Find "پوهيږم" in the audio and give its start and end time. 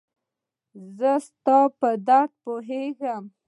2.43-3.23